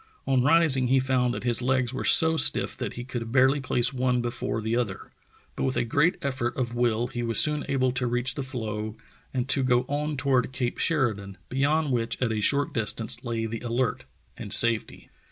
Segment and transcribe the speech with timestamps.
[0.25, 3.93] On rising he found that his legs were so stiff that he could barely place
[3.93, 5.11] one before the other,
[5.55, 8.97] but with a great effort of will he was soon able to reach the floe
[9.31, 13.59] and to go on toward Cape Sheridan, beyond which at a short distance lay the
[13.59, 15.11] Alert, and safety.